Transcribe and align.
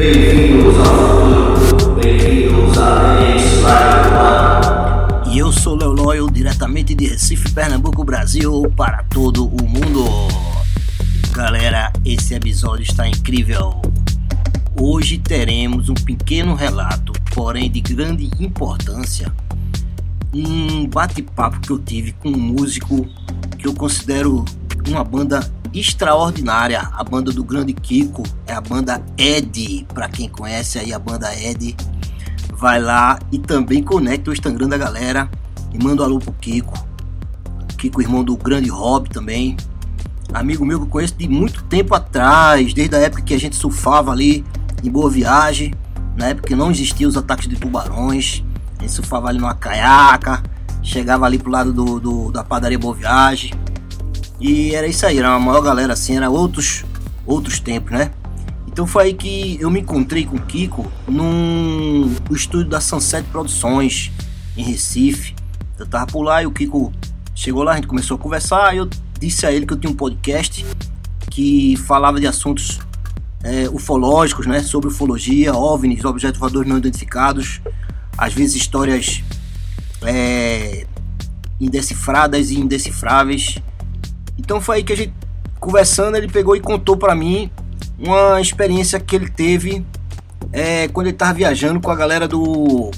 Bem-vindos 0.00 0.78
ao 0.78 1.56
futuro, 1.58 1.94
bem-vindos 1.96 2.74
E 5.30 5.38
eu 5.38 5.52
sou 5.52 5.76
Léo 5.76 5.92
Loyal, 5.92 6.30
diretamente 6.30 6.94
de 6.94 7.06
Recife, 7.06 7.52
Pernambuco, 7.52 8.02
Brasil, 8.02 8.62
para 8.74 9.02
todo 9.02 9.46
o 9.46 9.68
mundo. 9.68 10.06
Galera, 11.32 11.92
esse 12.02 12.32
episódio 12.32 12.82
está 12.82 13.06
incrível. 13.06 13.82
Hoje 14.74 15.18
teremos 15.18 15.90
um 15.90 15.94
pequeno 15.94 16.54
relato, 16.54 17.12
porém 17.34 17.70
de 17.70 17.82
grande 17.82 18.30
importância, 18.40 19.30
um 20.32 20.86
bate-papo 20.86 21.60
que 21.60 21.72
eu 21.72 21.78
tive 21.78 22.12
com 22.12 22.30
um 22.30 22.40
músico 22.40 23.06
que 23.58 23.68
eu 23.68 23.74
considero 23.74 24.46
uma 24.94 25.04
banda 25.04 25.40
extraordinária, 25.72 26.80
a 26.92 27.04
banda 27.04 27.30
do 27.32 27.44
grande 27.44 27.72
Kiko, 27.72 28.22
é 28.46 28.52
a 28.52 28.60
banda 28.60 29.02
Ed, 29.16 29.86
para 29.92 30.08
quem 30.08 30.28
conhece 30.28 30.78
aí 30.78 30.92
a 30.92 30.98
banda 30.98 31.32
Ed, 31.34 31.76
vai 32.52 32.80
lá 32.80 33.18
e 33.30 33.38
também 33.38 33.82
conecta 33.82 34.30
o 34.30 34.32
Instagram 34.32 34.68
da 34.68 34.76
galera 34.76 35.30
e 35.72 35.82
manda 35.82 36.02
um 36.02 36.04
alô 36.04 36.18
pro 36.18 36.32
Kiko. 36.32 36.74
Kiko, 37.78 38.02
irmão 38.02 38.24
do 38.24 38.36
grande 38.36 38.68
Rob 38.68 39.08
também, 39.08 39.56
amigo 40.32 40.64
meu 40.64 40.78
que 40.78 40.86
eu 40.86 40.90
conheço 40.90 41.14
de 41.14 41.28
muito 41.28 41.62
tempo 41.64 41.94
atrás, 41.94 42.74
desde 42.74 42.94
a 42.96 42.98
época 42.98 43.22
que 43.22 43.34
a 43.34 43.38
gente 43.38 43.56
surfava 43.56 44.10
ali 44.10 44.44
em 44.82 44.90
Boa 44.90 45.08
Viagem, 45.08 45.72
na 46.16 46.28
época 46.28 46.48
que 46.48 46.56
não 46.56 46.70
existiam 46.70 47.08
os 47.08 47.16
ataques 47.16 47.48
de 47.48 47.56
tubarões, 47.56 48.44
a 48.78 48.82
gente 48.82 48.92
surfava 48.92 49.28
ali 49.28 49.38
numa 49.38 49.54
caiaca, 49.54 50.42
chegava 50.82 51.24
ali 51.26 51.38
pro 51.38 51.50
lado 51.50 51.72
do, 51.72 52.00
do 52.00 52.30
da 52.32 52.42
padaria 52.42 52.78
Boa 52.78 52.94
Viagem, 52.94 53.52
e 54.40 54.74
era 54.74 54.86
isso 54.86 55.04
aí, 55.04 55.18
era 55.18 55.30
uma 55.30 55.38
maior 55.38 55.60
galera 55.60 55.92
assim, 55.92 56.16
era 56.16 56.30
outros, 56.30 56.84
outros 57.26 57.60
tempos, 57.60 57.92
né? 57.92 58.10
Então 58.66 58.86
foi 58.86 59.04
aí 59.04 59.14
que 59.14 59.58
eu 59.60 59.70
me 59.70 59.80
encontrei 59.80 60.24
com 60.24 60.36
o 60.36 60.40
Kiko 60.40 60.90
num 61.06 62.14
estúdio 62.30 62.70
da 62.70 62.80
Sunset 62.80 63.28
Produções, 63.28 64.10
em 64.56 64.62
Recife. 64.62 65.34
Eu 65.78 65.86
tava 65.86 66.06
por 66.06 66.22
lá 66.22 66.42
e 66.42 66.46
o 66.46 66.50
Kiko 66.50 66.92
chegou 67.34 67.62
lá, 67.62 67.72
a 67.72 67.74
gente 67.76 67.86
começou 67.86 68.16
a 68.16 68.18
conversar. 68.18 68.74
Eu 68.74 68.88
disse 69.18 69.44
a 69.44 69.52
ele 69.52 69.66
que 69.66 69.72
eu 69.72 69.76
tinha 69.76 69.90
um 69.90 69.96
podcast 69.96 70.64
que 71.30 71.76
falava 71.76 72.20
de 72.20 72.26
assuntos 72.26 72.78
é, 73.42 73.68
ufológicos, 73.68 74.46
né? 74.46 74.62
Sobre 74.62 74.88
ufologia, 74.88 75.54
OVNIs, 75.54 76.04
objetos 76.04 76.38
voadores 76.38 76.68
não 76.68 76.78
identificados, 76.78 77.60
às 78.16 78.32
vezes 78.32 78.56
histórias 78.56 79.22
é, 80.02 80.86
indecifradas 81.60 82.50
e 82.50 82.58
indecifráveis. 82.58 83.58
Então 84.40 84.58
foi 84.58 84.78
aí 84.78 84.82
que 84.82 84.92
a 84.92 84.96
gente 84.96 85.12
conversando, 85.60 86.16
ele 86.16 86.26
pegou 86.26 86.56
e 86.56 86.60
contou 86.60 86.96
para 86.96 87.14
mim 87.14 87.50
uma 87.98 88.40
experiência 88.40 88.98
que 88.98 89.14
ele 89.14 89.28
teve 89.28 89.84
é, 90.50 90.88
quando 90.88 91.08
ele 91.08 91.16
tava 91.16 91.34
viajando 91.34 91.78
com 91.78 91.90
a 91.90 91.94
galera 91.94 92.26
do. 92.26 92.90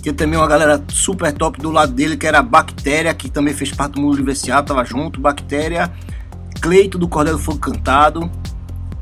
Tinha 0.00 0.14
também 0.14 0.38
uma 0.38 0.46
galera 0.46 0.82
super 0.88 1.32
top 1.32 1.60
do 1.60 1.72
lado 1.72 1.92
dele, 1.92 2.16
que 2.16 2.24
era 2.24 2.38
a 2.38 2.42
Bactéria, 2.42 3.12
que 3.12 3.28
também 3.28 3.52
fez 3.52 3.72
parte 3.72 3.94
do 3.94 4.00
mundo 4.00 4.14
universitário, 4.14 4.64
tava 4.64 4.84
junto, 4.84 5.20
Bactéria, 5.20 5.92
Cleito 6.60 6.96
do 6.96 7.08
Cordel 7.08 7.36
do 7.36 7.42
Fogo 7.42 7.58
Cantado, 7.58 8.30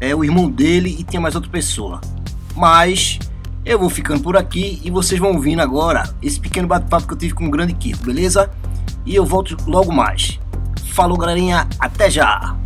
é, 0.00 0.14
o 0.14 0.24
irmão 0.24 0.50
dele 0.50 0.96
e 0.98 1.04
tinha 1.04 1.20
mais 1.20 1.34
outra 1.34 1.50
pessoa. 1.50 2.00
Mas 2.56 3.18
eu 3.62 3.78
vou 3.78 3.90
ficando 3.90 4.22
por 4.22 4.38
aqui 4.38 4.80
e 4.82 4.90
vocês 4.90 5.20
vão 5.20 5.32
ouvindo 5.32 5.60
agora 5.60 6.08
esse 6.22 6.40
pequeno 6.40 6.66
bate-papo 6.66 7.06
que 7.06 7.12
eu 7.12 7.18
tive 7.18 7.34
com 7.34 7.44
o 7.44 7.50
grande 7.50 7.74
Kiko, 7.74 8.02
beleza? 8.02 8.50
E 9.04 9.14
eu 9.14 9.26
volto 9.26 9.54
logo 9.66 9.92
mais. 9.92 10.40
Falou, 10.94 11.18
galerinha, 11.18 11.66
até 11.80 12.08
já! 12.08 12.56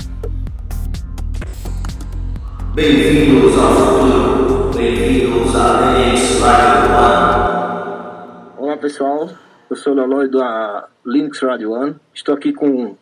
Bem-vindos 2.75 3.59
ao 3.59 3.73
futuro, 3.73 4.71
bem-vindos 4.77 5.57
a 5.57 5.95
Dennis 5.95 6.39
Live 6.39 6.89
Olá 8.59 8.77
pessoal, 8.77 9.31
eu 9.71 9.77
sou 9.77 9.95
o 9.95 9.97
Lolói 9.97 10.29
da 10.29 10.89
Linux 11.07 11.41
Radio 11.41 11.73
One. 11.73 11.97
Estou 12.13 12.35
aqui 12.35 12.53
com 12.53 12.95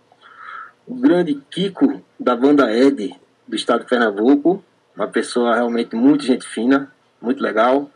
o 0.86 0.94
grande 0.94 1.42
Kiko 1.50 2.00
da 2.20 2.36
banda 2.36 2.72
Ed 2.72 3.12
do 3.48 3.56
estado 3.56 3.80
de 3.80 3.86
Pernambuco, 3.86 4.62
uma 4.94 5.08
pessoa 5.08 5.56
realmente 5.56 5.96
muito 5.96 6.24
gente 6.24 6.46
fina, 6.46 6.92
muito 7.20 7.42
legal. 7.42 7.90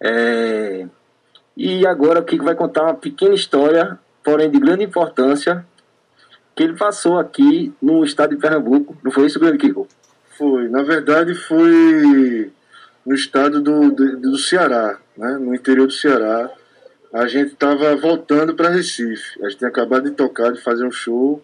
É... 0.00 0.86
E 1.56 1.84
agora 1.84 2.20
o 2.20 2.24
Kiko 2.24 2.44
vai 2.44 2.54
contar 2.54 2.84
uma 2.84 2.94
pequena 2.94 3.34
história, 3.34 3.98
porém 4.22 4.48
de 4.48 4.60
grande 4.60 4.84
importância, 4.84 5.66
que 6.54 6.62
ele 6.62 6.74
passou 6.74 7.18
aqui 7.18 7.72
no 7.82 8.04
estado 8.04 8.34
de 8.34 8.40
Pernambuco. 8.40 8.96
Não 9.02 9.10
foi 9.10 9.26
isso, 9.26 9.40
grande 9.40 9.58
Kiko? 9.58 9.88
Foi, 10.36 10.68
na 10.68 10.82
verdade 10.82 11.34
foi 11.34 12.52
no 13.04 13.14
estado 13.14 13.60
do, 13.60 13.90
do, 13.90 14.16
do 14.18 14.38
Ceará, 14.38 14.98
né? 15.16 15.36
no 15.38 15.54
interior 15.54 15.86
do 15.86 15.92
Ceará. 15.92 16.50
A 17.12 17.26
gente 17.26 17.52
estava 17.52 17.94
voltando 17.96 18.54
para 18.54 18.70
Recife. 18.70 19.40
A 19.42 19.48
gente 19.48 19.58
tinha 19.58 19.70
acabado 19.70 20.04
de 20.04 20.16
tocar, 20.16 20.52
de 20.52 20.60
fazer 20.60 20.84
um 20.84 20.90
show. 20.90 21.40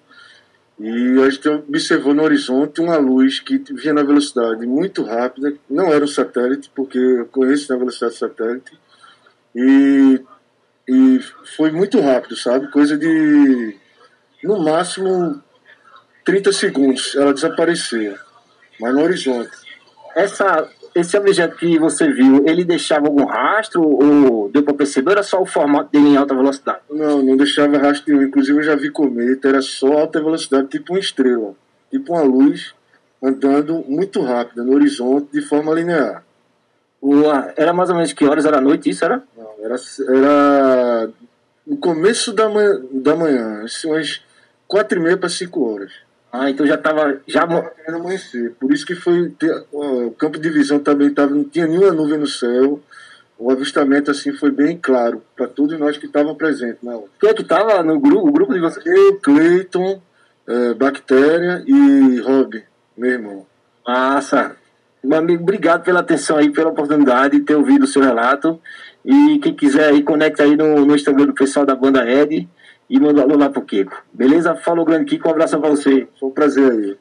E 0.79 1.21
a 1.23 1.31
gente 1.31 1.47
observou 1.49 2.15
no 2.15 2.25
horizonte 2.25 2.81
uma 2.81 2.97
luz 2.97 3.39
que 3.39 3.59
vinha 3.75 3.93
na 3.93 4.03
velocidade 4.03 4.67
muito 4.67 5.03
rápida. 5.05 5.55
Não 5.69 5.93
era 5.93 6.03
um 6.03 6.09
satélite, 6.09 6.71
porque 6.75 6.99
eu 6.99 7.27
conheço 7.27 7.71
na 7.71 7.79
velocidade 7.79 8.17
satélite. 8.17 8.73
E, 9.55 10.21
e 10.89 11.21
foi 11.57 11.71
muito 11.71 12.01
rápido, 12.01 12.35
sabe? 12.35 12.69
Coisa 12.71 12.97
de, 12.97 13.77
no 14.43 14.59
máximo, 14.59 15.43
30 16.25 16.53
segundos 16.53 17.15
ela 17.17 17.35
desaparecia. 17.35 18.19
Mas 18.81 18.95
no 18.95 19.03
horizonte. 19.03 19.51
Essa, 20.15 20.69
esse 20.95 21.17
objeto 21.17 21.57
que 21.57 21.79
você 21.79 22.11
viu, 22.11 22.45
ele 22.47 22.65
deixava 22.65 23.07
algum 23.07 23.25
rastro 23.25 23.83
ou 23.83 24.49
deu 24.49 24.63
para 24.63 24.75
perceber? 24.75 25.13
Era 25.13 25.23
só 25.23 25.41
o 25.41 25.47
formato 25.47 25.91
dele 25.93 26.09
em 26.09 26.17
alta 26.17 26.35
velocidade? 26.35 26.81
Não, 26.91 27.23
não 27.23 27.37
deixava 27.37 27.79
rastro 27.79 28.13
nenhum. 28.13 28.27
Inclusive 28.27 28.59
eu 28.59 28.63
já 28.63 28.75
vi 28.75 28.91
cometa, 28.91 29.49
era 29.49 29.63
só 29.63 29.93
alta 29.93 30.21
velocidade, 30.21 30.69
tipo 30.69 30.93
uma 30.93 30.99
estrela. 30.99 31.55
Tipo 31.91 32.13
uma 32.13 32.23
luz 32.23 32.75
andando 33.23 33.85
muito 33.87 34.21
rápida 34.23 34.65
no 34.65 34.75
horizonte 34.75 35.29
de 35.33 35.43
forma 35.43 35.75
linear. 35.75 36.25
Ué, 37.03 37.55
era 37.57 37.73
mais 37.73 37.89
ou 37.89 37.97
menos 37.97 38.13
que 38.13 38.25
horas? 38.25 38.45
Era 38.45 38.61
noite 38.61 38.91
isso, 38.91 39.05
era? 39.05 39.23
Não, 39.37 39.51
era, 39.63 39.77
era 40.09 41.11
no 41.67 41.77
começo 41.77 42.33
da 42.33 42.49
manhã, 42.49 42.81
da 42.91 43.17
manhã 43.17 43.63
assim, 43.65 43.89
umas 43.89 44.23
quatro 44.71 45.01
e 45.01 45.03
meia 45.03 45.17
para 45.17 45.29
cinco 45.29 45.69
horas. 45.69 45.91
Ah, 46.33 46.49
então 46.49 46.65
já 46.65 46.77
estava 46.77 47.21
já 47.27 47.45
querendo 47.45 47.97
amanhecer. 47.97 48.53
Por 48.53 48.73
isso 48.73 48.87
que 48.87 48.95
foi 48.95 49.35
o 49.73 50.13
campo 50.13 50.39
de 50.39 50.49
visão 50.49 50.79
também 50.79 51.13
tava, 51.13 51.35
não 51.35 51.43
tinha 51.43 51.67
nenhuma 51.67 51.91
nuvem 51.91 52.19
no 52.19 52.27
céu. 52.29 52.81
O 53.37 53.51
avistamento 53.51 54.13
assim 54.13 54.33
foi 54.33 54.53
bem 54.53 54.79
claro 54.81 55.23
para 55.35 55.49
todos 55.49 55.77
nós 55.77 55.99
que 55.99 56.07
estavam 56.07 56.37
presentes 56.37 56.79
na 56.85 56.93
hora. 56.93 57.07
Quem 57.19 57.31
é 57.31 57.35
que 57.35 57.43
tava 57.43 57.83
no 57.83 57.99
grupo, 57.99 58.29
o 58.29 58.33
grupo 58.33 58.55
de 58.55 58.61
vocês? 58.61 58.87
Eu, 58.87 59.17
Cleiton, 59.17 60.01
eh, 60.47 60.75
Bactéria 60.75 61.65
e 61.67 62.21
Rob, 62.21 62.63
meu 62.97 63.11
irmão. 63.11 63.47
Massa. 63.85 64.55
Meu 65.03 65.19
amigo, 65.19 65.43
obrigado 65.43 65.83
pela 65.83 66.01
atenção 66.01 66.37
aí, 66.37 66.51
pela 66.51 66.71
oportunidade 66.71 67.39
de 67.39 67.45
ter 67.45 67.57
ouvido 67.57 67.85
o 67.85 67.89
seu 67.89 68.03
relato. 68.03 68.61
E 69.05 69.41
quem 69.43 69.55
quiser 69.55 69.89
aí, 69.89 70.03
conecta 70.03 70.45
aí 70.45 70.55
no, 70.55 70.85
no 70.85 70.95
Instagram 70.95 71.27
do 71.27 71.35
pessoal 71.35 71.67
da 71.67 71.75
banda 71.75 72.09
Ed 72.09 72.47
e 72.91 72.99
manda 72.99 73.23
alô 73.23 73.37
lá 73.37 73.49
pro 73.49 73.63
Kiko. 73.63 74.03
Beleza? 74.13 74.57
Falou, 74.57 74.85
grande 74.85 75.05
Kiko, 75.05 75.29
um 75.29 75.31
abraço 75.31 75.57
pra 75.61 75.71
você. 75.71 76.09
Foi 76.19 76.29
um 76.29 76.33
prazer 76.33 76.73
aí. 76.73 76.97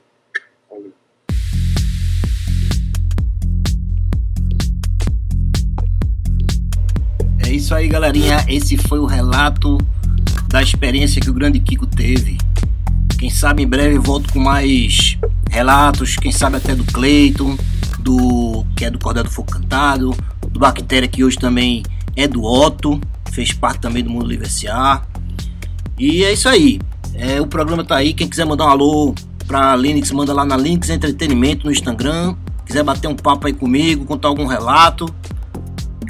É 7.40 7.52
isso 7.52 7.74
aí, 7.74 7.88
galerinha. 7.88 8.46
Esse 8.48 8.78
foi 8.78 9.00
o 9.00 9.06
relato 9.06 9.80
da 10.48 10.62
experiência 10.62 11.20
que 11.20 11.30
o 11.32 11.34
grande 11.34 11.60
Kiko 11.60 11.88
teve. 11.88 12.38
Quem 13.18 13.32
sabe 13.32 13.64
em 13.64 13.68
breve 13.68 13.98
volto 13.98 14.32
com 14.32 14.40
mais 14.40 15.18
relatos, 15.50 16.16
quem 16.16 16.32
sabe 16.32 16.58
até 16.58 16.76
do 16.76 16.86
Cleiton, 16.86 17.58
do 18.00 18.64
que 18.78 18.86
é 18.86 18.92
do 18.92 19.00
Cordel 19.00 19.24
do 19.24 19.32
Fogo 19.32 19.52
Cantado, 19.52 20.16
do 20.48 20.60
Bactéria 20.60 21.08
que 21.08 21.24
hoje 21.24 21.38
também 21.38 21.84
é 22.16 22.28
do 22.28 22.44
Otto, 22.44 23.02
fez 23.32 23.52
parte 23.52 23.82
também 23.82 24.04
do 24.04 24.10
Mundo 24.10 24.28
Livre 24.28 24.46
S.A. 24.46 25.09
E 26.00 26.24
é 26.24 26.32
isso 26.32 26.48
aí. 26.48 26.80
É, 27.14 27.42
o 27.42 27.46
programa 27.46 27.84
tá 27.84 27.98
aí. 27.98 28.14
Quem 28.14 28.28
quiser 28.28 28.46
mandar 28.46 28.66
um 28.66 28.70
alô 28.70 29.16
pra 29.46 29.76
Linux, 29.76 30.12
manda 30.12 30.32
lá 30.32 30.46
na 30.46 30.56
Linux 30.56 30.90
Entretenimento 30.90 31.66
no 31.66 31.72
Instagram. 31.72 32.36
Quiser 32.66 32.84
bater 32.84 33.08
um 33.08 33.16
papo 33.16 33.48
aí 33.48 33.54
comigo, 33.54 34.06
contar 34.06 34.28
algum 34.28 34.46
relato, 34.46 35.12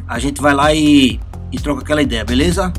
a 0.05 0.19
gente 0.19 0.41
vai 0.41 0.53
lá 0.53 0.73
e, 0.73 1.19
e 1.51 1.57
troca 1.57 1.81
aquela 1.81 2.01
ideia, 2.01 2.25
beleza? 2.25 2.73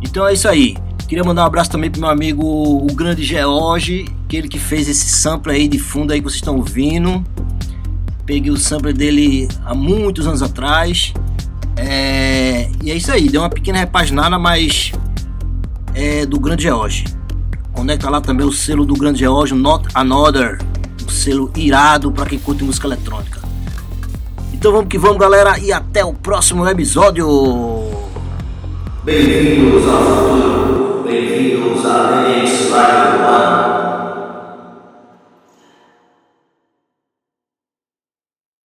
Então 0.00 0.24
é 0.26 0.34
isso 0.34 0.46
aí. 0.46 0.76
Queria 1.08 1.24
mandar 1.24 1.42
um 1.42 1.46
abraço 1.46 1.70
também 1.70 1.90
pro 1.90 2.00
meu 2.00 2.10
amigo, 2.10 2.44
o 2.46 2.94
grande 2.94 3.24
George, 3.24 4.04
aquele 4.24 4.46
que 4.46 4.58
fez 4.58 4.88
esse 4.88 5.08
sample 5.08 5.50
aí 5.50 5.66
de 5.66 5.78
fundo 5.78 6.12
aí 6.12 6.20
que 6.20 6.24
vocês 6.24 6.36
estão 6.36 6.56
ouvindo. 6.56 7.24
Peguei 8.24 8.52
o 8.52 8.56
sample 8.56 8.92
dele 8.92 9.48
há 9.64 9.74
muitos 9.74 10.26
anos 10.26 10.42
atrás. 10.42 11.12
É, 11.76 12.68
e 12.82 12.90
é 12.90 12.94
isso 12.94 13.10
aí, 13.10 13.28
deu 13.28 13.40
uma 13.40 13.50
pequena 13.50 13.78
repaginada, 13.78 14.38
mas 14.38 14.92
é 15.94 16.26
do 16.26 16.38
grande 16.38 16.64
George. 16.64 17.04
Conecta 17.72 18.10
lá 18.10 18.20
também 18.20 18.46
o 18.46 18.52
selo 18.52 18.84
do 18.84 18.94
grande 18.94 19.20
George, 19.20 19.54
Not 19.54 19.88
Another, 19.94 20.58
um 21.04 21.08
selo 21.08 21.50
irado 21.56 22.10
para 22.10 22.26
quem 22.26 22.38
curte 22.38 22.64
música 22.64 22.86
eletrônica. 22.86 23.40
Então 24.52 24.72
vamos 24.72 24.88
que 24.88 24.98
vamos, 24.98 25.18
galera, 25.18 25.58
e 25.58 25.72
até 25.72 26.04
o 26.04 26.12
próximo 26.12 26.68
episódio. 26.68 27.26
Bem-vindos 29.04 29.88
ao 29.88 30.02
futuro. 30.02 30.58